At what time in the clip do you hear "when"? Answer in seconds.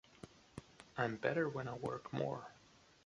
1.47-1.67